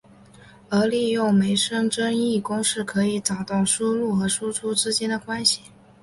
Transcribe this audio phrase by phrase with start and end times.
[0.67, 5.61] 而利用梅森增益公式可以找到输入和输出之间的关系。